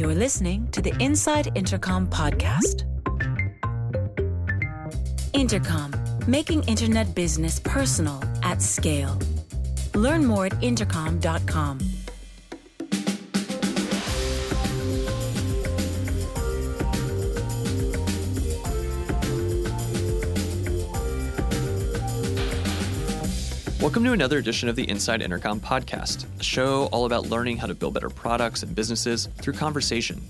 [0.00, 2.84] You're listening to the Inside Intercom podcast.
[5.34, 5.92] Intercom,
[6.26, 9.18] making internet business personal at scale.
[9.94, 11.80] Learn more at intercom.com.
[23.80, 27.66] Welcome to another edition of the Inside Intercom podcast, a show all about learning how
[27.66, 30.20] to build better products and businesses through conversation.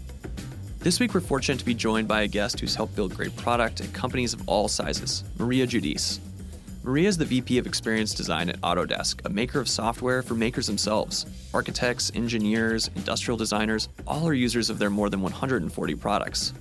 [0.79, 3.81] This week, we're fortunate to be joined by a guest who's helped build great product
[3.81, 6.21] at companies of all sizes, Maria Giudice.
[6.85, 10.69] Maria is the VP of Experience Design at Autodesk, a maker of software for makers
[10.69, 11.27] themselves.
[11.53, 16.53] Architects, engineers, industrial designers, all are users of their more than 140 products.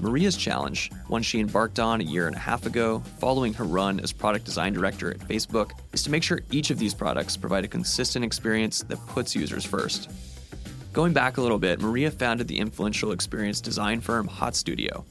[0.00, 4.00] Maria's challenge, one she embarked on a year and a half ago, following her run
[4.00, 7.64] as product design director at Facebook, is to make sure each of these products provide
[7.64, 10.10] a consistent experience that puts users first.
[10.92, 15.04] Going back a little bit, Maria founded the influential experience design firm Hot Studio.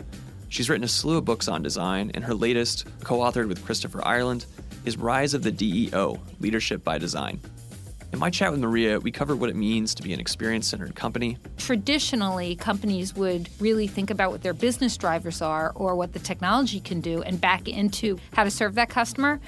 [0.50, 4.06] She's written a slew of books on design, and her latest, co authored with Christopher
[4.06, 4.46] Ireland,
[4.86, 7.42] is Rise of the DEO Leadership by Design.
[8.14, 10.96] In my chat with Maria, we covered what it means to be an experience centered
[10.96, 11.38] company.
[11.58, 16.80] Traditionally, companies would really think about what their business drivers are or what the technology
[16.80, 19.42] can do and back into how to serve that customer.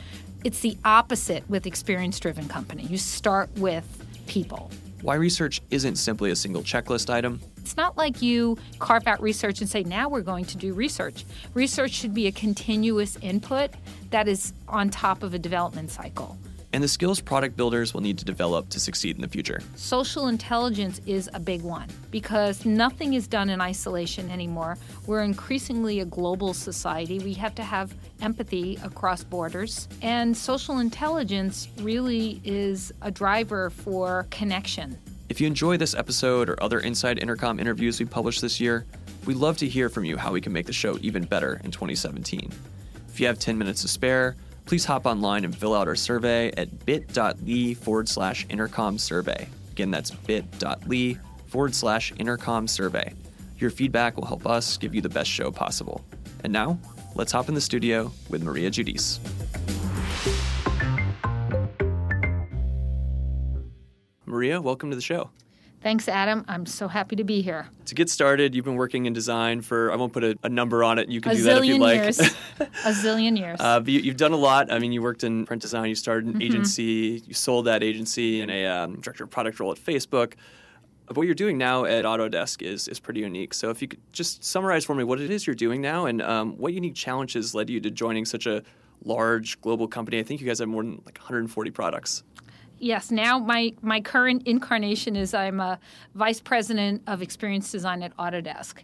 [0.44, 2.84] It's the opposite with experience driven company.
[2.84, 3.86] You start with
[4.28, 4.70] people.
[5.02, 7.40] Why research isn't simply a single checklist item.
[7.58, 11.24] It's not like you carve out research and say, now we're going to do research.
[11.54, 13.72] Research should be a continuous input
[14.10, 16.38] that is on top of a development cycle
[16.74, 19.62] and the skills product builders will need to develop to succeed in the future.
[19.76, 24.78] Social intelligence is a big one because nothing is done in isolation anymore.
[25.08, 27.20] We're increasingly a global society.
[27.20, 34.28] We have to have empathy across borders, and social intelligence really is a driver for
[34.30, 34.98] connection.
[35.30, 38.86] If you enjoy this episode or other Inside Intercom interviews we published this year,
[39.26, 41.70] we'd love to hear from you how we can make the show even better in
[41.70, 42.52] 2017.
[43.10, 44.36] If you have 10 minutes to spare,
[44.70, 49.50] please hop online and fill out our survey at bit.ly forward slash intercom survey.
[49.72, 53.12] Again, that's bit.ly forward slash intercom survey.
[53.58, 56.06] Your feedback will help us give you the best show possible.
[56.44, 56.78] And now,
[57.16, 59.18] let's hop in the studio with Maria Giudice.
[64.28, 65.32] Maria, welcome to the show.
[65.82, 66.44] Thanks, Adam.
[66.50, 67.70] I'm so happy to be here.
[67.86, 70.84] To get started, you've been working in design for, I won't put a, a number
[70.84, 71.08] on it.
[71.08, 71.96] You can a do that if you'd like.
[72.02, 72.20] Years.
[72.20, 73.60] a zillion years.
[73.62, 74.72] Uh, but you, have done a lot.
[74.72, 76.42] I mean, you worked in print design, you started an mm-hmm.
[76.42, 80.34] agency, you sold that agency in a um, director of product role at Facebook.
[81.08, 83.54] But what you're doing now at Autodesk is, is pretty unique.
[83.54, 86.22] So if you could just summarize for me what it is you're doing now and
[86.22, 88.64] um, what unique challenges led you to joining such a
[89.06, 90.20] large global company.
[90.20, 92.24] I think you guys have more than like 140 products.
[92.80, 95.80] Yes, now my, my current incarnation is I'm a
[96.16, 98.84] vice president of experience design at Autodesk.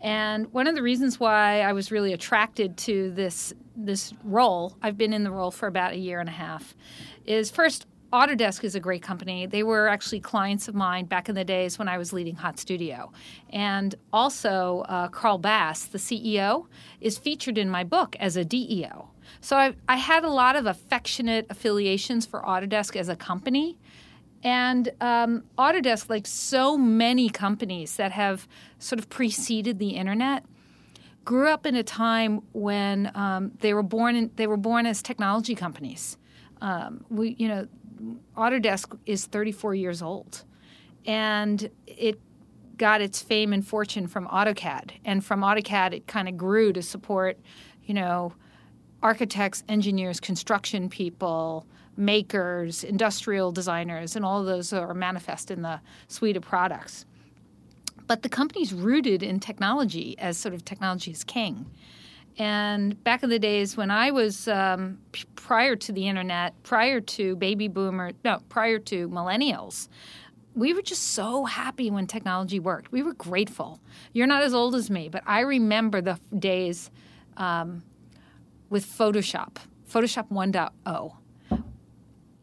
[0.00, 4.98] And one of the reasons why I was really attracted to this this role, I've
[4.98, 6.74] been in the role for about a year and a half,
[7.24, 9.46] is first Autodesk is a great company.
[9.46, 12.58] They were actually clients of mine back in the days when I was leading Hot
[12.58, 13.10] Studio.
[13.48, 16.66] And also, uh, Carl Bass, the CEO,
[17.00, 19.08] is featured in my book as a DEO.
[19.40, 23.78] So I, I had a lot of affectionate affiliations for Autodesk as a company.
[24.44, 28.48] And um, Autodesk, like so many companies that have
[28.78, 30.44] sort of preceded the internet,
[31.24, 35.02] grew up in a time when um, they were born in, they were born as
[35.02, 36.16] technology companies.
[36.60, 37.68] Um, we, you know,
[38.36, 40.44] Autodesk is 34 years old,
[41.06, 42.20] and it
[42.76, 46.82] got its fame and fortune from AutoCAD, and from AutoCAD it kind of grew to
[46.82, 47.38] support,
[47.84, 48.32] you know,
[49.02, 55.80] architects, engineers, construction people, makers, industrial designers, and all of those are manifest in the
[56.08, 57.04] suite of products.
[58.06, 61.66] But the company's rooted in technology as sort of technology is king.
[62.38, 64.98] And back in the days when I was um,
[65.36, 69.88] prior to the internet, prior to baby boomer, no, prior to millennials,
[70.54, 72.92] we were just so happy when technology worked.
[72.92, 73.80] We were grateful.
[74.12, 76.90] You're not as old as me, but I remember the days
[77.36, 77.82] um,
[78.72, 81.16] with Photoshop, Photoshop 1.0,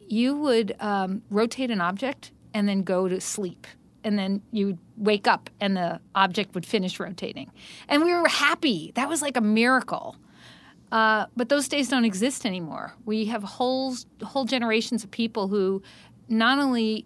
[0.08, 3.66] you would um, rotate an object and then go to sleep.
[4.04, 7.52] And then you'd wake up and the object would finish rotating.
[7.88, 8.92] And we were happy.
[8.94, 10.18] That was like a miracle.
[10.92, 12.94] Uh, but those days don't exist anymore.
[13.06, 15.82] We have whole whole generations of people who
[16.30, 17.06] not only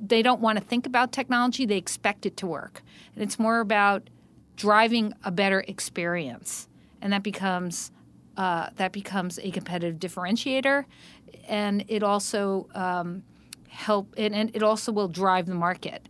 [0.00, 2.82] they don't want to think about technology, they expect it to work.
[3.14, 4.10] And it's more about
[4.56, 6.68] driving a better experience.
[7.00, 7.90] And that becomes
[8.36, 10.84] uh, that becomes a competitive differentiator,
[11.48, 13.22] and it also um,
[13.68, 16.08] help and, and, it also will drive the market.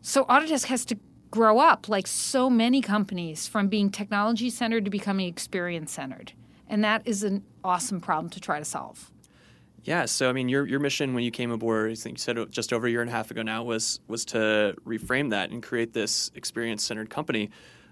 [0.00, 0.98] So Autodesk has to
[1.30, 6.32] grow up like so many companies from being technology centered to becoming experience centered.
[6.68, 9.10] And that is an awesome problem to try to solve.
[9.82, 12.50] Yeah, so I mean, your your mission when you came aboard, I think you said
[12.50, 15.62] just over a year and a half ago now, was was to reframe that and
[15.62, 17.50] create this experience centered company.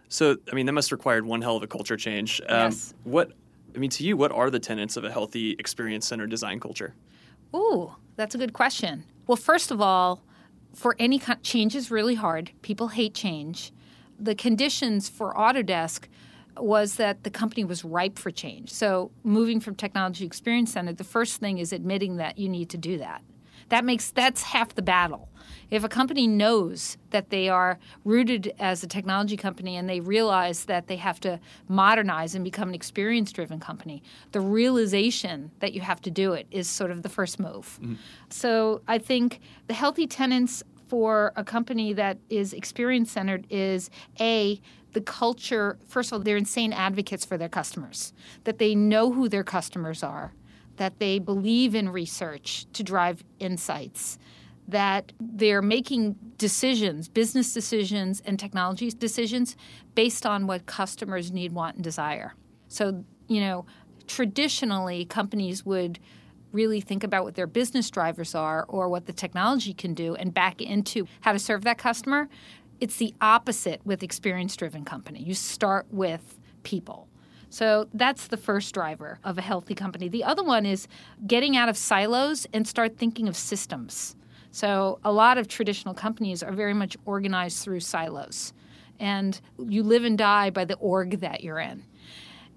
[0.08, 2.40] So I mean, that must have required one hell of a culture change.
[2.48, 2.94] Um, yes.
[3.04, 3.32] What
[3.74, 6.94] I mean, to you, what are the tenets of a healthy experience centered design culture?
[7.54, 9.04] Ooh, that's a good question.
[9.26, 10.22] Well, first of all,
[10.74, 12.50] for any change is really hard.
[12.62, 13.72] People hate change.
[14.18, 16.04] The conditions for Autodesk
[16.56, 18.70] was that the company was ripe for change.
[18.70, 22.76] So, moving from technology experience center, the first thing is admitting that you need to
[22.76, 23.22] do that.
[23.70, 25.28] That makes that's half the battle.
[25.70, 30.64] If a company knows that they are rooted as a technology company and they realize
[30.66, 34.02] that they have to modernize and become an experience driven company,
[34.32, 37.78] the realization that you have to do it is sort of the first move.
[37.82, 37.94] Mm-hmm.
[38.30, 43.90] So I think the healthy tenants for a company that is experience centered is
[44.20, 44.60] A,
[44.92, 48.12] the culture, first of all, they're insane advocates for their customers,
[48.44, 50.32] that they know who their customers are,
[50.76, 54.18] that they believe in research to drive insights,
[54.68, 59.56] that they're making decisions, business decisions and technology decisions
[59.94, 62.34] based on what customers need, want, and desire.
[62.68, 63.66] So, you know,
[64.06, 65.98] traditionally companies would
[66.52, 70.32] really think about what their business drivers are or what the technology can do and
[70.32, 72.28] back into how to serve that customer.
[72.80, 75.22] It's the opposite with experience driven company.
[75.22, 77.08] You start with people.
[77.50, 80.08] So that's the first driver of a healthy company.
[80.08, 80.88] The other one is
[81.26, 84.16] getting out of silos and start thinking of systems.
[84.54, 88.52] So a lot of traditional companies are very much organized through silos.
[89.00, 91.82] And you live and die by the org that you're in.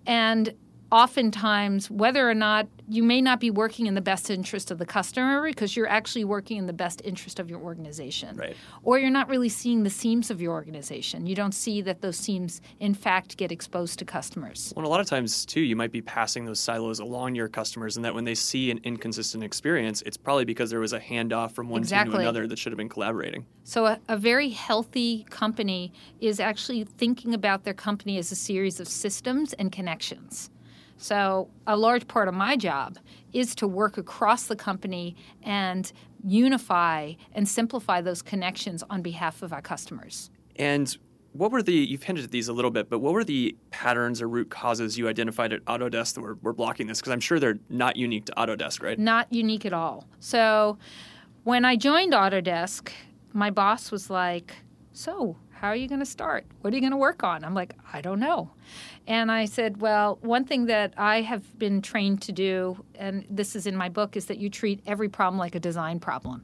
[0.05, 0.53] And
[0.91, 4.85] oftentimes, whether or not you may not be working in the best interest of the
[4.85, 8.37] customer because you're actually working in the best interest of your organization.
[8.37, 8.55] Right.
[8.83, 11.25] Or you're not really seeing the seams of your organization.
[11.27, 14.73] You don't see that those seams, in fact, get exposed to customers.
[14.75, 17.97] Well, a lot of times, too, you might be passing those silos along your customers,
[17.97, 21.51] and that when they see an inconsistent experience, it's probably because there was a handoff
[21.51, 22.11] from one exactly.
[22.11, 23.45] team to another that should have been collaborating.
[23.65, 25.91] So, a, a very healthy company
[26.21, 30.49] is actually thinking about their company as a series of systems and connections.
[30.97, 32.97] So, a large part of my job
[33.31, 35.91] is to work across the company and
[36.23, 40.31] unify and simplify those connections on behalf of our customers.
[40.55, 40.97] And
[41.33, 44.21] what were the, you've hinted at these a little bit, but what were the patterns
[44.21, 46.99] or root causes you identified at Autodesk that were, were blocking this?
[46.99, 48.97] Because I'm sure they're not unique to Autodesk, right?
[48.97, 50.07] Not unique at all.
[50.19, 50.77] So,
[51.43, 52.89] when I joined Autodesk,
[53.33, 54.55] my boss was like,
[54.93, 56.45] So, how are you going to start?
[56.61, 57.43] What are you going to work on?
[57.43, 58.51] I'm like, I don't know.
[59.07, 63.55] And I said, Well, one thing that I have been trained to do, and this
[63.55, 66.43] is in my book, is that you treat every problem like a design problem.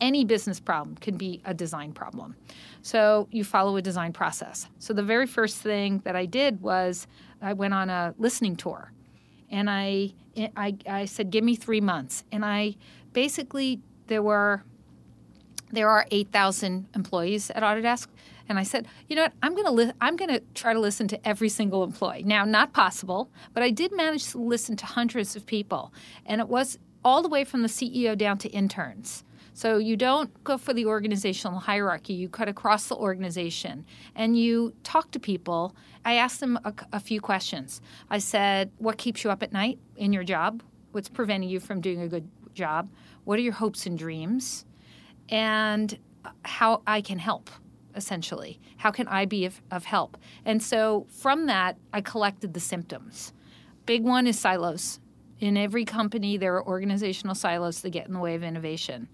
[0.00, 2.34] Any business problem can be a design problem.
[2.82, 4.68] So you follow a design process.
[4.80, 7.06] So the very first thing that I did was
[7.40, 8.92] I went on a listening tour.
[9.48, 10.12] And I,
[10.56, 12.24] I, I said, Give me three months.
[12.32, 12.74] And I
[13.12, 14.64] basically, there were
[15.72, 18.08] there are 8,000 employees at Autodesk.
[18.48, 19.32] And I said, you know what?
[19.42, 22.22] I'm going to li- I'm going to try to listen to every single employee.
[22.24, 25.92] Now, not possible, but I did manage to listen to hundreds of people,
[26.26, 29.24] and it was all the way from the CEO down to interns.
[29.54, 32.14] So you don't go for the organizational hierarchy.
[32.14, 33.84] You cut across the organization
[34.14, 35.76] and you talk to people.
[36.04, 37.80] I asked them a, a few questions.
[38.08, 40.62] I said, "What keeps you up at night in your job?
[40.92, 42.88] What's preventing you from doing a good job?
[43.24, 44.64] What are your hopes and dreams?"
[45.28, 47.50] And uh, how I can help
[47.94, 48.60] essentially.
[48.78, 50.16] How can I be of, of help?
[50.44, 53.32] And so from that, I collected the symptoms.
[53.86, 55.00] Big one is silos.
[55.40, 59.08] In every company, there are organizational silos that get in the way of innovation.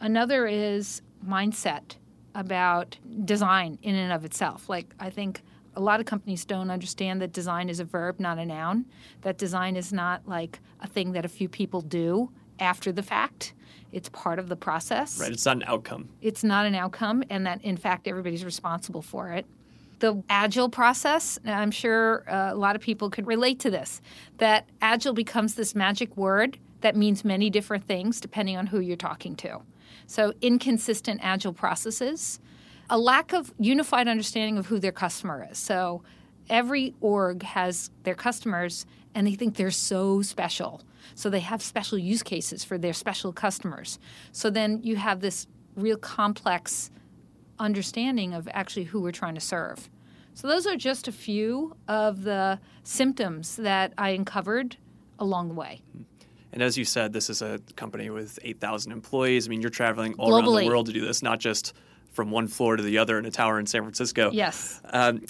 [0.00, 1.96] Another is mindset
[2.34, 4.68] about design in and of itself.
[4.68, 5.42] Like, I think
[5.74, 8.84] a lot of companies don't understand that design is a verb, not a noun,
[9.22, 13.54] that design is not like a thing that a few people do after the fact.
[13.92, 15.18] It's part of the process.
[15.18, 15.32] Right.
[15.32, 16.08] It's not an outcome.
[16.20, 19.46] It's not an outcome, and that in fact everybody's responsible for it.
[20.00, 24.00] The agile process, I'm sure uh, a lot of people could relate to this,
[24.36, 28.96] that agile becomes this magic word that means many different things depending on who you're
[28.96, 29.60] talking to.
[30.06, 32.40] So, inconsistent agile processes,
[32.88, 35.58] a lack of unified understanding of who their customer is.
[35.58, 36.02] So,
[36.48, 40.82] every org has their customers and they think they're so special.
[41.14, 43.98] So they have special use cases for their special customers.
[44.32, 45.46] So then you have this
[45.76, 46.90] real complex
[47.58, 49.88] understanding of actually who we're trying to serve.
[50.34, 54.76] So those are just a few of the symptoms that I uncovered
[55.18, 55.82] along the way.
[56.52, 59.46] And as you said, this is a company with 8,000 employees.
[59.46, 60.54] I mean, you're traveling all Globally.
[60.54, 61.74] around the world to do this, not just
[62.12, 64.30] from one floor to the other in a tower in San Francisco.
[64.32, 64.80] Yes.
[64.84, 65.22] Um,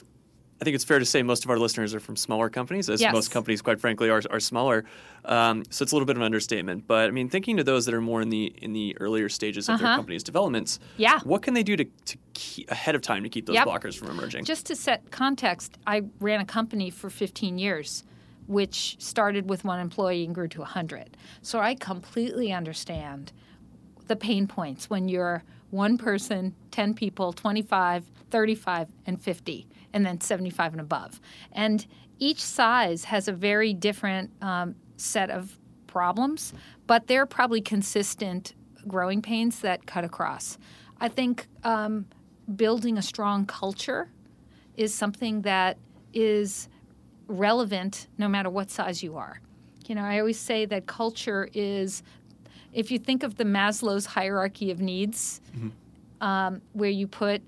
[0.61, 3.01] I think it's fair to say most of our listeners are from smaller companies, as
[3.01, 3.13] Yes.
[3.13, 4.85] most companies, quite frankly, are, are smaller.
[5.25, 6.87] Um, so it's a little bit of an understatement.
[6.89, 9.69] But I mean, thinking to those that are more in the in the earlier stages
[9.69, 9.97] of their Uh-huh.
[9.97, 11.21] company's developments, Yeah.
[11.21, 13.67] what can they do to, to keep ahead of time to keep those Yep.
[13.69, 14.45] blockers from emerging?
[14.45, 18.03] Just to set context, I ran a company for 15 years,
[18.49, 21.17] which started with one employee and grew to 100.
[21.41, 23.31] So I completely understand
[24.09, 30.21] the pain points when you're one person, 10 people, 25, 35, and 50, and then
[30.21, 31.21] 75 and above.
[31.53, 31.87] And
[32.19, 36.53] each size has a very different um, set of problems,
[36.87, 38.55] but they're probably consistent
[38.87, 40.59] growing pains that cut across.
[41.01, 42.07] I think um,
[42.57, 44.11] building a strong culture
[44.77, 45.77] is something that
[46.15, 46.69] is
[47.27, 49.41] relevant no matter what size you are.
[49.87, 52.03] You know, I always say that culture is,
[52.73, 55.41] if you think of the Maslow's hierarchy of needs,
[56.21, 57.43] um, where you put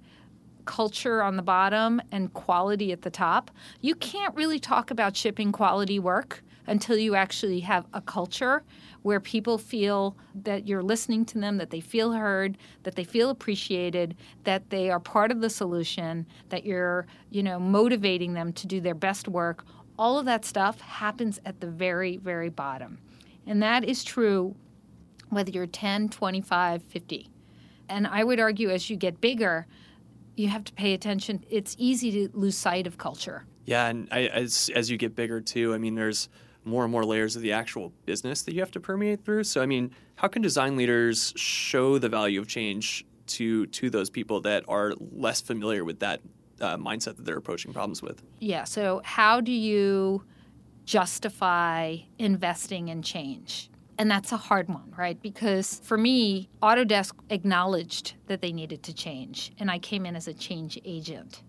[0.65, 3.51] culture on the bottom and quality at the top,
[3.81, 8.63] you can't really talk about shipping quality work until you actually have a culture
[9.03, 13.31] where people feel that you're listening to them, that they feel heard, that they feel
[13.31, 18.67] appreciated, that they are part of the solution, that you're, you know, motivating them to
[18.67, 19.65] do their best work.
[19.99, 22.99] All of that stuff happens at the very, very bottom.
[23.47, 24.55] And that is true
[25.31, 27.31] whether you're 10, 25, 50.
[27.89, 29.67] And I would argue as you get bigger,
[30.41, 31.45] you have to pay attention.
[31.51, 33.45] It's easy to lose sight of culture.
[33.67, 36.29] Yeah, and I, as as you get bigger too, I mean, there's
[36.65, 39.45] more and more layers of the actual business that you have to permeate through.
[39.45, 44.11] So, I mean, how can design leaders show the value of change to to those
[44.11, 46.21] people that are less familiar with that
[46.61, 48.23] uh, mindset that they're approaching problems with?
[48.41, 48.65] Yeah.
[48.65, 50.25] So, how do you
[50.85, 53.71] justify investing in change?
[54.01, 55.21] And that's a hard one, right?
[55.21, 60.27] Because for me, Autodesk acknowledged that they needed to change, and I came in as
[60.27, 61.43] a change agent.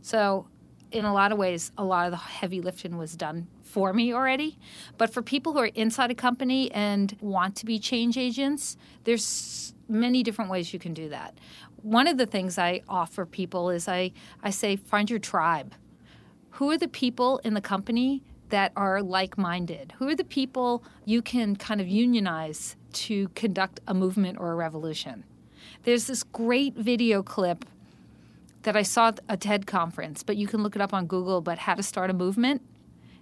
[0.00, 0.46] So,
[0.90, 4.14] in a lot of ways, a lot of the heavy lifting was done for me
[4.14, 4.58] already.
[4.96, 9.74] But for people who are inside a company and want to be change agents, there's
[9.86, 11.36] many different ways you can do that.
[11.82, 14.12] One of the things I offer people is I,
[14.42, 15.74] I say, find your tribe.
[16.52, 19.94] Who are the people in the company that are like minded?
[19.98, 24.54] Who are the people you can kind of unionize to conduct a movement or a
[24.54, 25.24] revolution?
[25.84, 27.64] There's this great video clip
[28.62, 31.40] that I saw at a TED conference, but you can look it up on Google,
[31.40, 32.62] but how to start a movement.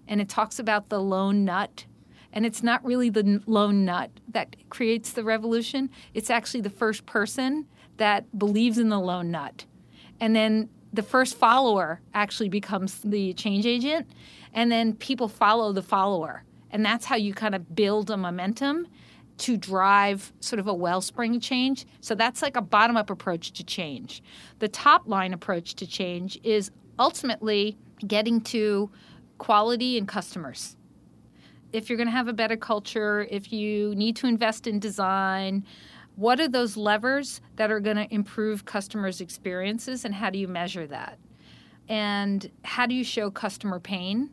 [0.09, 1.85] And it talks about the lone nut.
[2.33, 7.07] And it's not really the lone nut that creates the revolution, it's actually the first
[7.07, 7.67] person
[7.97, 9.65] that believes in the lone nut.
[10.21, 14.07] And then the first follower actually becomes the change agent.
[14.57, 16.43] And then people follow the follower.
[16.71, 18.89] And that's how you kind of build a momentum
[19.39, 21.87] to drive sort of a wellspring change.
[22.01, 24.23] So that's like a bottom up approach to change.
[24.59, 28.91] The top line approach to change is ultimately getting to
[29.39, 30.77] quality and customers.
[31.73, 35.67] If you're going to have a better culture, if you need to invest in design,
[36.15, 40.49] what are those levers that are going to improve customers' experiences and how do you
[40.49, 41.19] measure that?
[41.89, 44.31] And how do you show customer pain?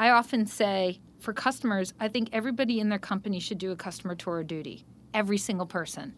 [0.00, 4.14] I often say for customers, I think everybody in their company should do a customer
[4.14, 6.14] tour of duty, every single person.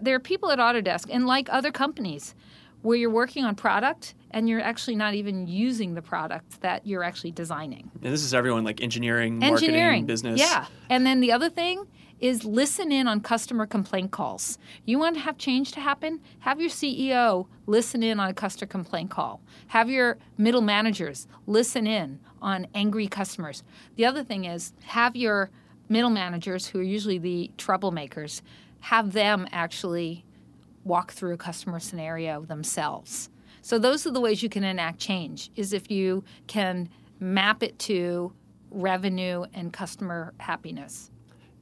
[0.00, 2.36] There are people at Autodesk, and like other companies,
[2.82, 7.02] where you're working on product and you're actually not even using the product that you're
[7.02, 7.90] actually designing.
[8.04, 10.38] And this is everyone like engineering, Engineering, marketing, business.
[10.38, 10.66] Yeah.
[10.88, 11.88] And then the other thing
[12.20, 14.58] is listen in on customer complaint calls.
[14.84, 16.20] You want to have change to happen?
[16.40, 19.40] Have your CEO listen in on a customer complaint call.
[19.68, 23.62] Have your middle managers listen in on angry customers.
[23.96, 25.50] The other thing is have your
[25.88, 28.42] middle managers, who are usually the troublemakers,
[28.80, 30.24] have them actually
[30.84, 33.30] walk through a customer scenario themselves.
[33.62, 36.88] So those are the ways you can enact change is if you can
[37.20, 38.32] map it to
[38.70, 41.10] revenue and customer happiness.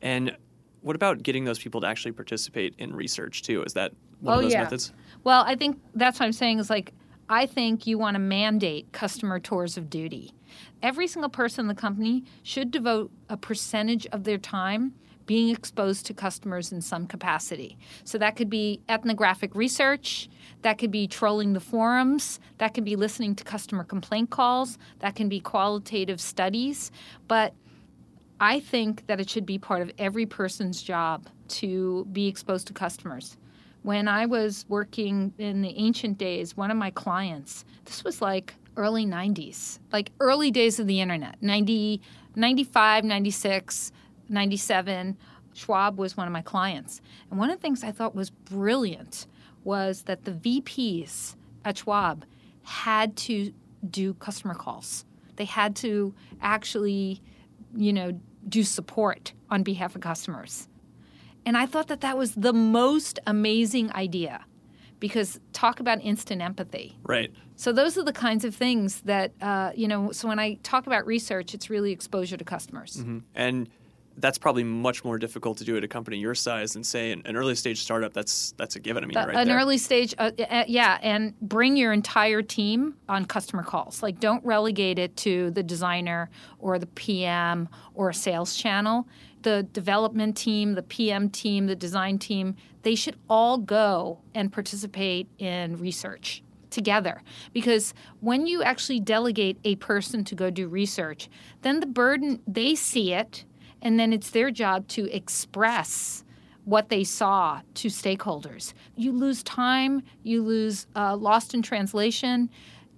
[0.03, 0.37] And
[0.83, 3.63] what about getting those people to actually participate in research too?
[3.63, 4.63] Is that one oh of those yeah.
[4.63, 4.93] methods?
[5.25, 6.93] Well, I think that's what I'm saying is like
[7.29, 10.33] I think you want to mandate customer tours of duty.
[10.81, 14.95] Every single person in the company should devote a percentage of their time
[15.27, 17.77] being exposed to customers in some capacity.
[18.05, 20.29] So that could be ethnographic research,
[20.63, 25.17] that could be trolling the forums, that could be listening to customer complaint calls, that
[25.17, 26.93] can be qualitative studies,
[27.27, 27.55] but
[28.39, 32.73] I think that it should be part of every person's job to be exposed to
[32.73, 33.37] customers.
[33.87, 38.57] When I was working in the ancient days, one of my clients, this was like
[38.77, 42.03] early 90s, like early days of the internet, 90,
[42.35, 43.93] 95, 96,
[44.29, 45.17] 97.
[45.55, 47.01] Schwab was one of my clients.
[47.31, 49.29] And one of the things I thought was brilliant
[49.63, 52.25] was that the VPs at Schwab
[52.65, 53.53] had to
[53.89, 55.05] do customer calls.
[55.37, 57.23] They had to actually,
[57.73, 60.67] you know, do support on behalf of customers.
[61.47, 64.45] And I thought that that was the most amazing idea
[64.99, 66.99] because talk about instant empathy.
[67.05, 67.33] Right.
[67.55, 70.87] So those are the kinds of things that, uh, you know, so when I talk
[70.87, 72.97] about research, it's really exposure to customers.
[72.97, 73.19] Mm-hmm.
[73.35, 73.69] And
[74.19, 77.23] that's probably much more difficult to do at a company your size than say an,
[77.27, 78.13] an early stage startup.
[78.13, 79.05] That's that's a given.
[79.05, 79.59] I mean, The- right an there.
[79.59, 84.03] early stage, uh, uh, yeah, and bring your entire team on customer calls.
[84.03, 89.07] Like, don't relegate it to the designer or the PM or a sales channel.
[89.43, 95.29] The development team, the PM team, the design team, they should all go and participate
[95.39, 101.29] in research together because when you actually delegate a person to go do research
[101.63, 103.45] then the burden they see it
[103.83, 106.25] and then it's their job to express
[106.65, 108.75] what they saw to stakeholders.
[108.97, 112.51] You lose time, you lose uh, lost in translation.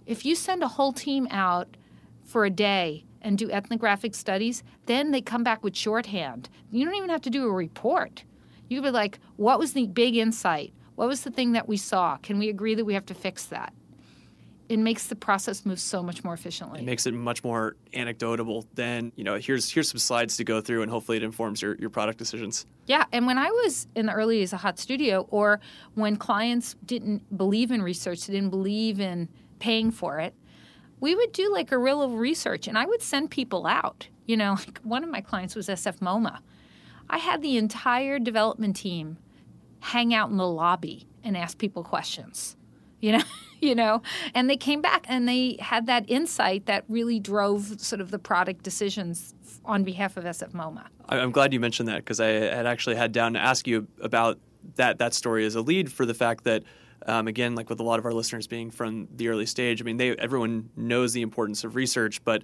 [0.07, 1.77] If you send a whole team out
[2.25, 6.49] for a day and do ethnographic studies, then they come back with shorthand.
[6.71, 8.25] You don't even have to do a report.
[8.69, 10.73] You could be like, what was the big insight?
[10.95, 12.17] What was the thing that we saw?
[12.17, 13.73] Can we agree that we have to fix that?
[14.69, 16.81] It makes the process move so much more efficiently.
[16.81, 19.37] It makes it much more anecdotable than you know.
[19.37, 22.67] Here's here's some slides to go through, and hopefully it informs your, your product decisions.
[22.87, 25.61] Yeah, and when I was in the early days of Hot Studio, or
[25.95, 30.35] when clients didn't believe in research, they didn't believe in paying for it,
[31.01, 34.09] we would do like guerrilla research, and I would send people out.
[34.27, 36.41] You know, like one of my clients was SF MoMA.
[37.09, 39.17] I had the entire development team
[39.81, 42.57] hang out in the lobby and ask people questions.
[43.01, 43.23] You know,
[43.61, 44.03] you know,
[44.35, 48.19] and they came back and they had that insight that really drove sort of the
[48.19, 50.87] product decisions on behalf of SF MoMA.
[51.09, 53.87] I- I'm glad you mentioned that because I had actually had down to ask you
[54.01, 54.39] about
[54.77, 56.63] that that story as a lead for the fact that
[57.07, 59.85] um, again, like with a lot of our listeners being from the early stage, I
[59.85, 62.43] mean, they everyone knows the importance of research, but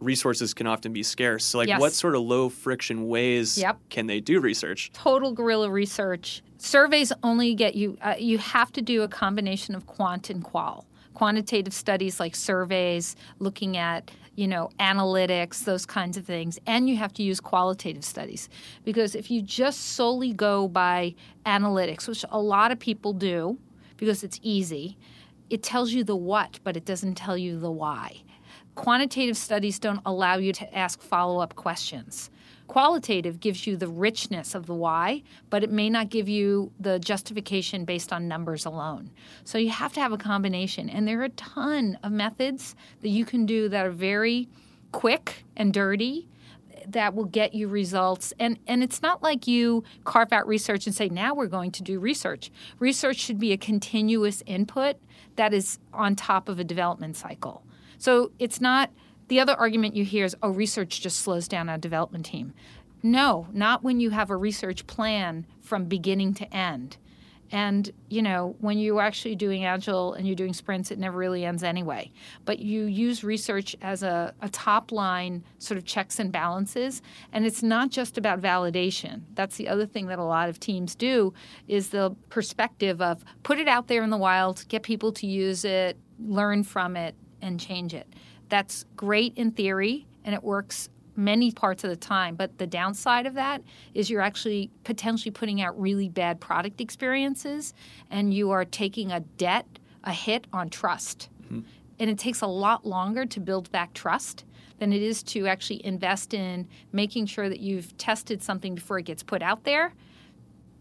[0.00, 1.44] resources can often be scarce.
[1.44, 1.80] So, like, Yes.
[1.80, 3.78] what sort of low friction ways Yep.
[3.90, 4.90] can they do research?
[4.92, 6.42] total guerrilla research.
[6.58, 10.86] Surveys only get you, uh, you have to do a combination of quant and qual.
[11.14, 16.58] Quantitative studies like surveys, looking at, you know, analytics, those kinds of things.
[16.66, 18.48] And you have to use qualitative studies.
[18.84, 23.58] Because if you just solely go by analytics, which a lot of people do
[23.96, 24.96] because it's easy,
[25.50, 28.22] it tells you the what, but it doesn't tell you the why.
[28.74, 32.30] Quantitative studies don't allow you to ask follow up questions.
[32.70, 37.00] Qualitative gives you the richness of the why, but it may not give you the
[37.00, 39.10] justification based on numbers alone.
[39.42, 40.88] So you have to have a combination.
[40.88, 44.48] And there are a ton of methods that you can do that are very
[44.92, 46.28] quick and dirty
[46.86, 50.94] that will get you results and and it's not like you carve out research and
[50.94, 54.96] say now we're going to do research research should be a continuous input
[55.36, 57.62] that is on top of a development cycle
[58.00, 58.90] so it's not
[59.28, 62.54] the other argument you hear is oh research just slows down a development team.
[63.02, 66.96] No not when you have a research plan from beginning to end.
[67.52, 71.44] And you know when you're actually doing agile and you're doing sprints it never really
[71.44, 72.10] ends anyway.
[72.46, 77.02] But you use research as a, a top line sort of checks and balances.
[77.34, 79.24] And it's not just about validation.
[79.34, 81.34] That's the other thing that a lot of teams do
[81.68, 85.66] is the perspective of put it out there in the wild get people to use
[85.66, 88.06] it learn from it and change it
[88.50, 92.34] that's great in theory and it works many parts of the time.
[92.34, 93.62] But the downside of that
[93.94, 97.72] is you're actually potentially putting out really bad product experiences
[98.10, 99.66] and you are taking a debt,
[100.04, 101.30] a hit on trust.
[101.44, 101.60] Mm-hmm.
[101.98, 104.44] And it takes a lot longer to build back trust
[104.78, 109.04] than it is to actually invest in making sure that you've tested something before it
[109.04, 109.92] gets put out there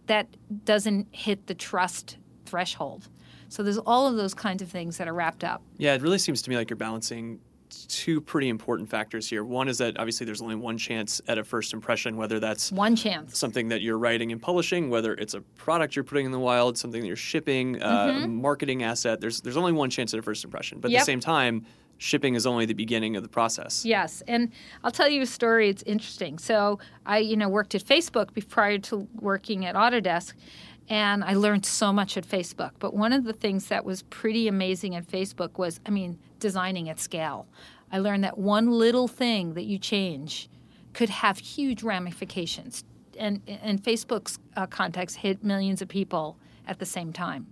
[0.07, 0.27] that
[0.63, 3.09] doesn't hit the trust threshold.
[3.49, 5.61] So there's all of those kinds of things that are wrapped up.
[5.77, 7.39] Yeah, it really seems to me like you're balancing
[7.87, 9.43] two pretty important factors here.
[9.43, 12.95] One is that obviously there's only one chance at a first impression, whether that's One
[12.95, 13.37] chance.
[13.37, 16.77] something that you're writing and publishing, whether it's a product you're putting in the wild,
[16.79, 19.21] something that you're shipping, uh, a marketing asset.
[19.21, 20.79] There's there's only one chance at a first impression.
[20.79, 21.63] But at the same time,
[21.99, 23.85] shipping is only the beginning of the process.
[23.85, 24.51] Yes, and
[24.83, 25.69] I'll tell you a story.
[25.69, 26.39] It's interesting.
[26.39, 30.33] So I, you know, worked at Facebook prior to working at Autodesk,
[30.89, 32.71] and I learned so much at Facebook.
[32.79, 36.89] But one of the things that was pretty amazing at Facebook was, I mean, designing
[36.89, 37.47] at scale.
[37.91, 40.49] I learned that one little thing that you change
[40.93, 42.83] could have huge ramifications,
[43.17, 47.47] and in Facebook's uh, context, hit millions of people at the same time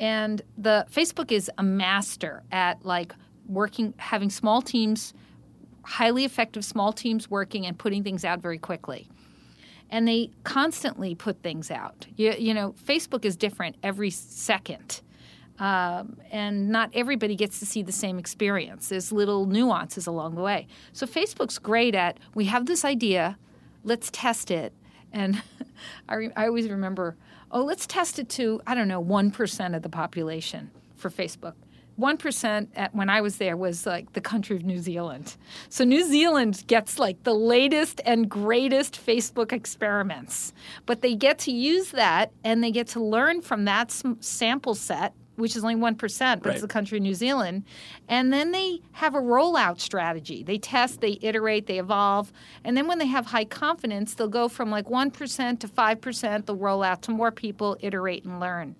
[0.00, 3.14] and the facebook is a master at like
[3.46, 5.12] working having small teams
[5.84, 9.06] highly effective small teams working and putting things out very quickly
[9.90, 12.06] and they constantly put things out.
[12.16, 15.02] You, you know, Facebook is different every second.
[15.58, 18.88] Um, and not everybody gets to see the same experience.
[18.88, 20.66] There's little nuances along the way.
[20.92, 23.36] So Facebook's great at we have this idea,
[23.84, 24.72] let's test it.
[25.12, 25.42] And
[26.08, 27.16] I, re- I always remember,
[27.50, 31.54] oh, let's test it to, I don't know, 1% of the population for Facebook.
[31.98, 35.36] 1% at, when I was there was like the country of New Zealand.
[35.68, 40.52] So New Zealand gets like the latest and greatest Facebook experiments.
[40.86, 45.14] But they get to use that and they get to learn from that sample set
[45.40, 46.52] which is only 1%, but right.
[46.52, 47.64] it's the country of New Zealand.
[48.08, 50.42] And then they have a rollout strategy.
[50.42, 52.32] They test, they iterate, they evolve.
[52.62, 56.56] And then when they have high confidence, they'll go from like 1% to 5%, they'll
[56.56, 58.76] roll out to more people, iterate, and learn.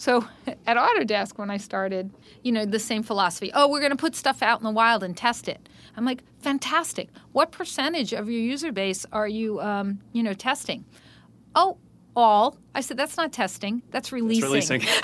[0.00, 0.26] So
[0.66, 2.10] at Autodesk, when I started,
[2.42, 3.50] you know, the same philosophy.
[3.52, 5.68] Oh, we're going to put stuff out in the wild and test it.
[5.94, 7.10] I'm like, fantastic.
[7.32, 10.86] What percentage of your user base are you, um, you know, testing?
[11.54, 11.76] Oh,
[12.16, 12.56] all.
[12.74, 13.82] I said, that's not testing.
[13.90, 14.50] That's releasing.
[14.50, 15.02] That's releasing.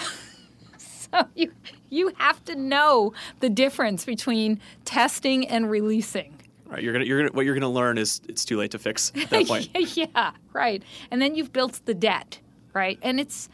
[0.79, 1.53] so you
[1.91, 6.33] you have to know the difference between testing and releasing.
[6.65, 9.13] Right, you're gonna, you're gonna, what you're gonna learn is it's too late to fix
[9.15, 9.69] at that point.
[9.97, 10.83] yeah, right.
[11.11, 12.41] And then you've built the debt,
[12.73, 12.99] right?
[13.03, 13.49] And it's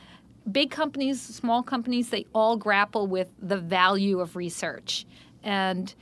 [0.50, 5.07] big companies, small companies, they all grapple with the value of research.
[5.42, 5.94] And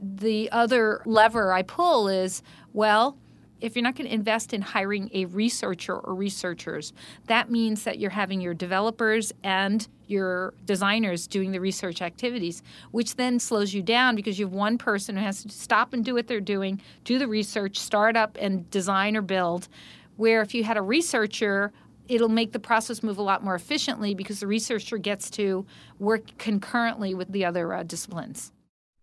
[0.00, 3.16] the other lever I pull is, well,
[3.60, 6.92] if you're not going to invest in hiring a researcher or researchers,
[7.26, 13.16] that means that you're having your developers and your designers doing the research activities, which
[13.16, 16.14] then slows you down because you have one person who has to stop and do
[16.14, 19.68] what they're doing, do the research, start up and design or build.
[20.16, 21.72] Where if you had a researcher,
[22.08, 25.66] it'll make the process move a lot more efficiently because the researcher gets to
[25.98, 28.52] work concurrently with the other uh, disciplines.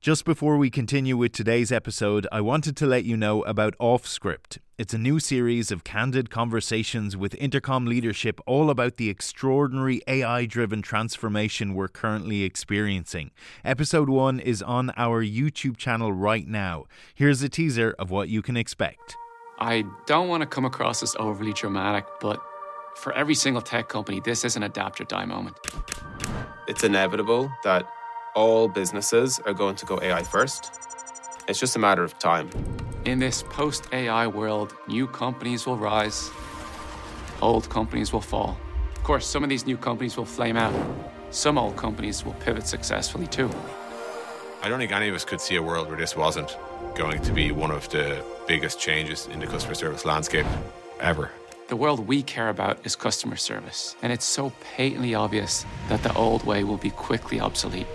[0.05, 4.59] Just before we continue with today's episode, I wanted to let you know about OffScript.
[4.77, 10.45] It's a new series of candid conversations with Intercom leadership all about the extraordinary AI
[10.45, 13.31] driven transformation we're currently experiencing.
[13.63, 16.85] Episode 1 is on our YouTube channel right now.
[17.15, 19.15] Here's a teaser of what you can expect.
[19.57, 22.39] I don't want to come across as overly dramatic, but
[22.95, 25.57] for every single tech company, this is an adapt or die moment.
[26.67, 27.87] It's inevitable that
[28.35, 30.71] all businesses are going to go AI first.
[31.47, 32.49] It's just a matter of time.
[33.05, 36.31] In this post AI world, new companies will rise,
[37.41, 38.57] old companies will fall.
[38.95, 40.73] Of course, some of these new companies will flame out,
[41.29, 43.49] some old companies will pivot successfully too.
[44.63, 46.57] I don't think any of us could see a world where this wasn't
[46.95, 50.47] going to be one of the biggest changes in the customer service landscape
[50.99, 51.29] ever.
[51.67, 56.13] The world we care about is customer service, and it's so patently obvious that the
[56.13, 57.87] old way will be quickly obsolete.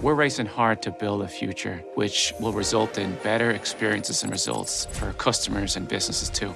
[0.00, 4.86] We're racing hard to build a future which will result in better experiences and results
[4.92, 6.54] for customers and businesses too.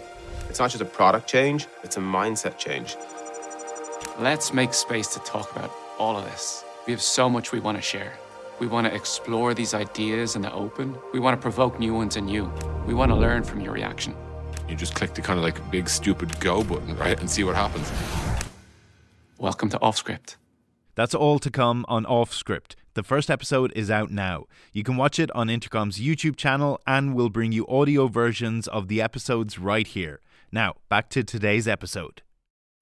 [0.49, 2.95] It's not just a product change, it's a mindset change.
[4.21, 6.65] Let's make space to talk about all of this.
[6.87, 8.13] We have so much we want to share.
[8.61, 10.97] We want to explore these ideas in the open.
[11.13, 12.45] We want to provoke new ones in you.
[12.87, 14.15] We want to learn from your reaction.
[14.73, 17.21] You just click the kind of like big stupid go button, right?
[17.21, 17.93] And see what happens.
[19.37, 20.37] Welcome to OffScript.
[20.95, 22.75] That's all to come on OffScript.
[22.95, 24.47] The first episode is out now.
[24.73, 28.89] You can watch it on Intercom's YouTube channel, and we'll bring you audio versions of
[28.89, 30.21] the episodes right here.
[30.51, 32.23] Now, back to today's episode.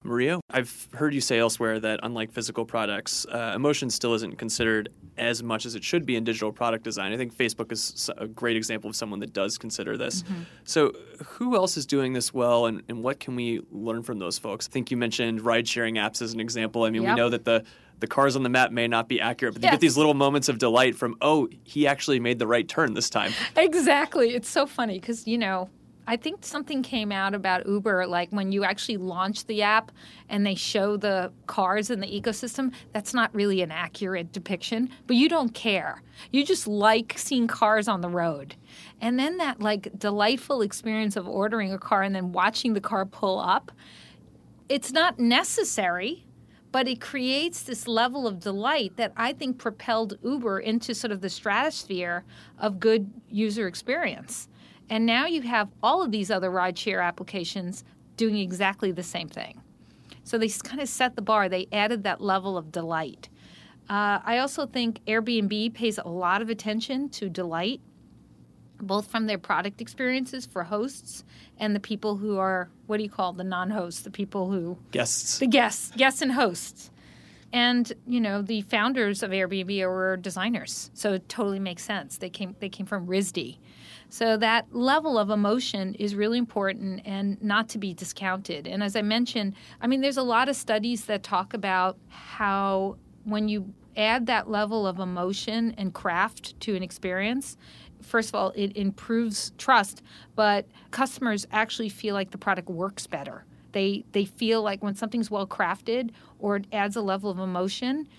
[0.03, 4.89] Maria, I've heard you say elsewhere that unlike physical products, uh, emotion still isn't considered
[5.17, 7.13] as much as it should be in digital product design.
[7.13, 10.23] I think Facebook is a great example of someone that does consider this.
[10.23, 10.41] Mm-hmm.
[10.63, 10.93] So,
[11.25, 14.67] who else is doing this well, and, and what can we learn from those folks?
[14.67, 16.83] I think you mentioned ride sharing apps as an example.
[16.83, 17.11] I mean, yep.
[17.11, 17.63] we know that the
[17.99, 19.69] the cars on the map may not be accurate, but yes.
[19.69, 22.95] you get these little moments of delight from, oh, he actually made the right turn
[22.95, 23.31] this time.
[23.55, 24.33] Exactly.
[24.33, 25.69] It's so funny because, you know,
[26.07, 29.91] I think something came out about Uber, like when you actually launch the app
[30.29, 35.15] and they show the cars in the ecosystem, that's not really an accurate depiction, but
[35.15, 36.01] you don't care.
[36.31, 38.55] You just like seeing cars on the road.
[38.99, 43.05] And then that like delightful experience of ordering a car and then watching the car
[43.05, 43.71] pull up,
[44.69, 46.25] it's not necessary,
[46.71, 51.21] but it creates this level of delight that I think propelled Uber into sort of
[51.21, 52.23] the stratosphere
[52.57, 54.47] of good user experience.
[54.91, 57.85] And now you have all of these other rideshare applications
[58.17, 59.61] doing exactly the same thing.
[60.25, 63.29] So they kind of set the bar, they added that level of delight.
[63.89, 67.79] Uh, I also think Airbnb pays a lot of attention to delight,
[68.81, 71.23] both from their product experiences for hosts
[71.57, 74.77] and the people who are, what do you call the non hosts, the people who.
[74.91, 75.39] Guests.
[75.39, 76.91] The guests, guests and hosts.
[77.53, 82.17] And you know the founders of Airbnb were designers, so it totally makes sense.
[82.17, 83.57] They came they came from RISD,
[84.11, 88.67] So that level of emotion is really important and not to be discounted.
[88.67, 92.97] And as I mentioned, I mean, there's a lot of studies that talk about how
[93.23, 97.55] when you add that level of emotion and craft to an experience,
[98.01, 100.03] first of all, it improves trust,
[100.35, 103.45] but customers actually feel like the product works better.
[103.71, 108.09] They they feel like when something's well crafted or it adds a level of emotion,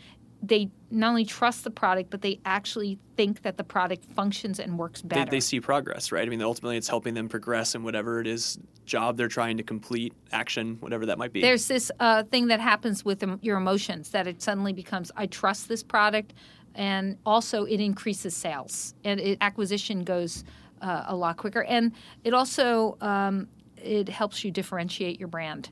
[0.42, 4.78] they not only trust the product, but they actually think that the product functions and
[4.78, 5.24] works better.
[5.24, 6.26] They, they, see progress, right?
[6.26, 9.62] I mean, ultimately, it's helping them progress in whatever it is job they're trying to
[9.62, 11.40] complete, action, whatever that might be.
[11.40, 15.68] There's this uh, thing that happens with your emotions that it suddenly becomes, I trust
[15.68, 16.34] this product,
[16.74, 20.44] and also it increases sales and it, acquisition goes
[20.80, 21.92] uh, a lot quicker, and
[22.24, 25.70] it also um, it helps you differentiate your brand.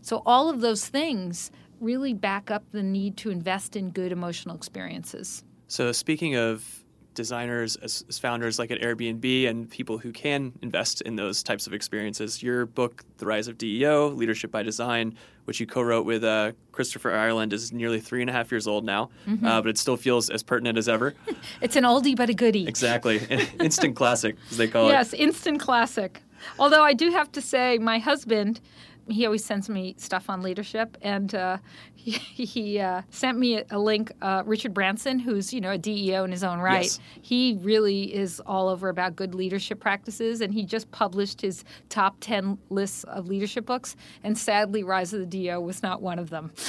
[0.00, 4.56] So all of those things really back up the need to invest in good emotional
[4.56, 5.44] experiences.
[5.68, 6.84] So, speaking of
[7.14, 11.66] designers, as, as, founders like at Airbnb, and people who can invest in those types
[11.66, 16.04] of experiences, your book, The Rise of DEO Leadership by Design, which you co wrote
[16.04, 19.46] with uh, Christopher Ireland, is nearly three and a half years old now, mm-hmm.
[19.46, 21.14] uh, but it still feels as pertinent as ever.
[21.60, 22.66] it's an oldie but a goodie.
[22.66, 23.18] Exactly.
[23.60, 25.18] instant classic, as they call yes, it.
[25.18, 26.20] Yes, instant classic.
[26.58, 28.60] Although I do have to say, my husband,
[29.08, 31.58] he always sends me stuff on leadership, and uh,
[31.94, 32.10] he,
[32.44, 34.12] he uh, sent me a, a link.
[34.22, 37.00] Uh, Richard Branson, who's you know a DEO in his own right, yes.
[37.22, 42.16] he really is all over about good leadership practices, and he just published his top
[42.20, 46.30] ten lists of leadership books, and sadly, Rise of the DEO was not one of
[46.30, 46.52] them.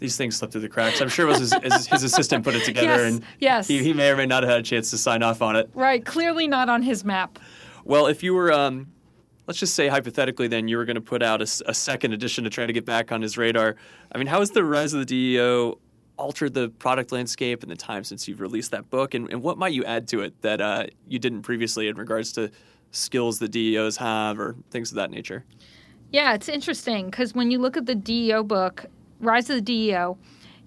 [0.00, 1.00] These things slip through the cracks.
[1.00, 3.66] I'm sure it was his, his, his assistant put it together, yes, and yes.
[3.66, 5.70] He, he may or may not have had a chance to sign off on it.
[5.74, 7.38] Right, clearly not on his map.
[7.84, 8.92] Well, if you were um,
[9.48, 12.44] let's just say hypothetically then you were going to put out a, a, second edition
[12.44, 13.74] to try to get back on his radar.
[14.12, 15.78] I mean how has the rise of the deo
[16.18, 19.14] altered the product landscape in the time since you've released that book?
[19.14, 22.32] And, and what might you add to it that uh, you didn't previously in regards
[22.32, 22.50] to
[22.90, 25.44] skills that deos have or things of that nature?
[26.12, 28.86] Yeah it's interesting because when you look at the deo book
[29.18, 30.18] rise of the deo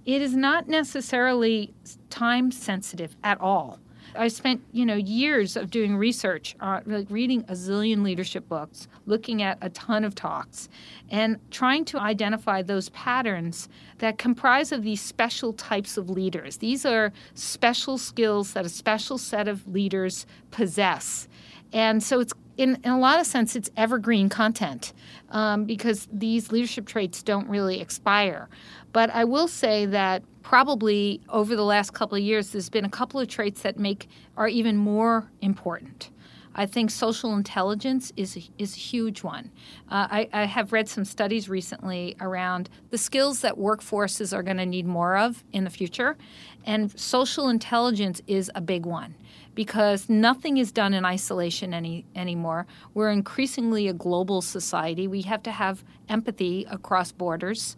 [0.06, 1.72] it is not necessarily
[2.10, 3.80] time sensitive at all
[4.16, 8.88] I spent, you know, years of doing research, uh, like reading a zillion leadership books,
[9.06, 10.70] looking at a ton of talks,
[11.10, 13.70] and trying to identify those patterns
[14.00, 16.58] that comprise of these special types of leaders.
[16.58, 21.28] These are special skills that a special set of leaders possess.
[21.74, 24.94] And so it's in, in a lot of sense, it's evergreen content
[25.30, 28.50] um, because these leadership traits don't really expire.
[28.92, 32.90] But I will say that probably over the last couple of years, there's been a
[32.90, 36.10] couple of traits that make are even more important.
[36.54, 39.52] I think social intelligence is a, is a huge one.
[39.90, 44.58] Uh, I, I, have read some studies recently around the skills that workforces are going
[44.58, 46.18] to need more of in the future,
[46.66, 49.16] and social intelligence is a big one
[49.56, 52.68] because nothing is done in isolation any anymore.
[52.94, 55.08] We're increasingly a global society.
[55.08, 57.78] We have to have empathy across borders.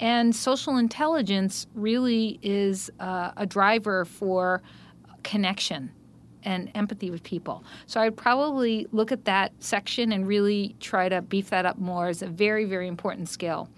[0.00, 4.62] And social intelligence really is uh, a driver for
[5.22, 5.90] connection
[6.42, 7.62] and empathy with people.
[7.86, 12.08] So I'd probably look at that section and really try to beef that up more
[12.08, 13.68] as a very, very important skill.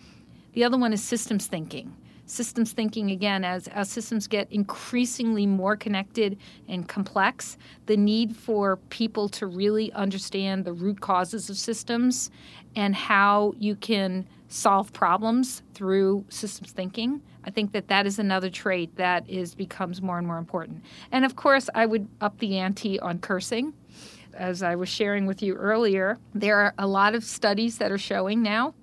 [0.53, 1.93] The other one is systems thinking.
[2.27, 8.77] Systems thinking, again, as, as systems get increasingly more connected and complex, the need for
[8.91, 12.31] people to really understand the root causes of systems
[12.77, 17.23] and how you can solve problems through systems thinking.
[17.45, 20.85] I think that that is another trait that is becomes more and more important.
[21.11, 23.73] And of course, I would up the ante on cursing.
[24.35, 27.99] As I was sharing with you earlier, there are a lot of studies that are
[27.99, 28.75] showing now.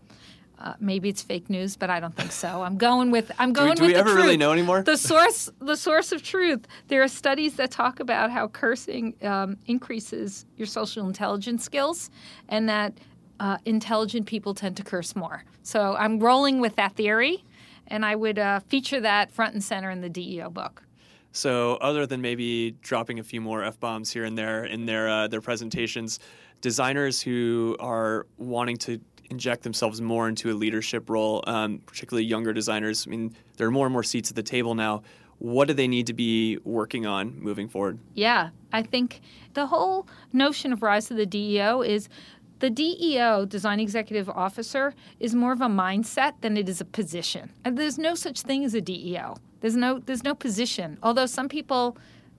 [0.59, 2.63] Uh, maybe it's fake news, but I don't think so.
[2.63, 4.23] I'm going with I'm going do we, do with we ever truth.
[4.23, 4.81] really know anymore?
[4.81, 6.67] The source the source of truth.
[6.89, 12.09] There are studies that talk about how cursing um, increases your social intelligence skills,
[12.49, 12.93] and that
[13.39, 15.43] uh, intelligent people tend to curse more.
[15.63, 17.43] So I'm rolling with that theory,
[17.87, 20.83] and I would uh, feature that front and center in the DEO book.
[21.31, 25.07] So, other than maybe dropping a few more f bombs here and there in their
[25.07, 26.19] uh, their presentations,
[26.61, 28.99] designers who are wanting to
[29.29, 33.05] inject themselves more into a leadership role, um, particularly younger designers.
[33.05, 35.03] I mean, there are more and more seats at the table now.
[35.37, 37.99] What do they need to be working on moving forward?
[38.13, 39.21] Yeah, I think
[39.53, 42.09] the whole notion of Rise of the DEO is
[42.59, 47.51] the DEO, Design Executive Officer, is more of a mindset than it is a position.
[47.63, 49.37] And there's no such thing as a DEO.
[49.61, 50.97] There's no there's no position.
[51.03, 51.97] Although some people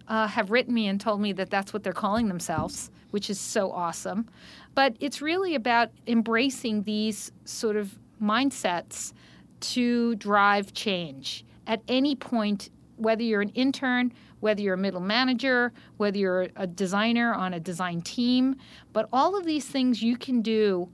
[0.09, 3.39] uh, have written me and told me that that's what they're calling themselves, which is
[3.39, 4.29] so awesome.
[4.75, 9.13] But it's really about embracing these sort of mindsets
[9.61, 12.71] to drive change at any point
[13.01, 17.61] whether you're an intern, whether you're a middle manager, whether you're a designer on a
[17.61, 18.57] design team,
[18.93, 20.89] but all of these things you can do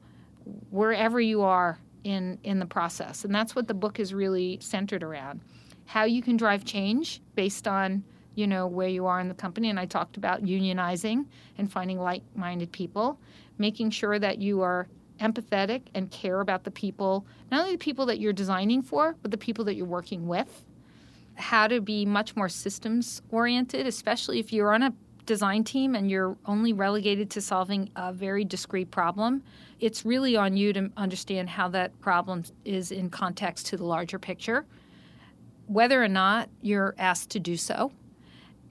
[0.71, 3.25] wherever you are in in the process.
[3.25, 5.41] And that's what the book is really centered around.
[5.87, 8.05] How you can drive change based on,
[8.37, 11.27] you know, where you are in the company and I talked about unionizing
[11.59, 13.19] and finding like-minded people,
[13.59, 14.89] making sure that you are
[15.21, 19.31] empathetic and care about the people, not only the people that you're designing for, but
[19.31, 20.65] the people that you're working with.
[21.37, 24.95] How to be much more systems oriented, especially if you're on a
[25.27, 29.43] design team and you're only relegated to solving a very discrete problem.
[29.81, 34.19] It's really on you to understand how that problem is in context to the larger
[34.19, 34.65] picture,
[35.67, 37.93] whether or not you're asked to do so.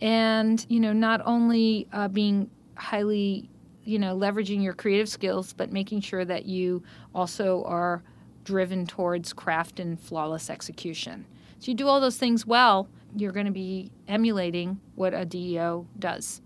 [0.01, 3.49] And, you know, not only uh, being highly
[3.86, 8.04] you know, leveraging your creative skills, but making sure that you also are
[8.43, 11.25] driven towards craft and flawless execution.
[11.65, 15.88] So you do all those things well, you're going to be emulating what a DEO
[15.97, 16.39] does.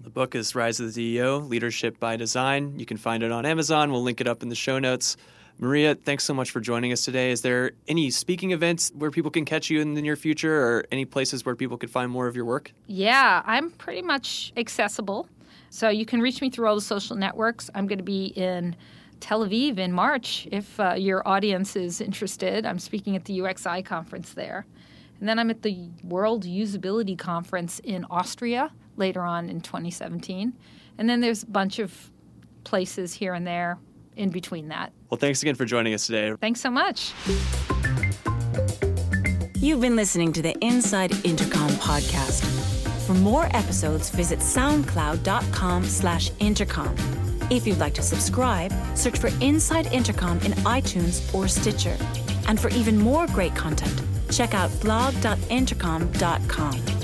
[0.00, 2.76] The book is Rise of the DEO Leadership by Design.
[2.76, 3.92] You can find it on Amazon.
[3.92, 5.16] We'll link it up in the show notes.
[5.60, 7.30] Maria, thanks so much for joining us today.
[7.30, 10.86] Is there any speaking events where people can catch you in the near future or
[10.90, 12.72] any places where people could find more of your work?
[12.88, 15.28] Yeah, I'm pretty much accessible.
[15.70, 17.70] So you can reach me through all the social networks.
[17.76, 18.74] I'm going to be in
[19.22, 22.66] Tel Aviv in March if uh, your audience is interested.
[22.66, 24.66] I'm speaking at the UXI conference there.
[25.20, 30.52] And then I'm at the World Usability Conference in Austria later on in 2017.
[30.98, 32.10] And then there's a bunch of
[32.64, 33.78] places here and there
[34.16, 34.92] in between that.
[35.08, 36.34] Well, thanks again for joining us today.
[36.40, 37.12] Thanks so much.
[39.54, 42.44] You've been listening to the Inside Intercom podcast.
[43.06, 47.21] For more episodes, visit soundcloud.com slash intercom.
[47.50, 51.96] If you'd like to subscribe, search for Inside Intercom in iTunes or Stitcher.
[52.48, 57.01] And for even more great content, check out blog.intercom.com.